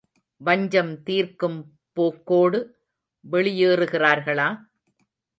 வஞ்சம் 0.41 1.03
தீர்க்கும் 1.03 1.57
போக்கோடு 1.97 2.59
வெளியேறுகிறார்களா? 3.25 4.47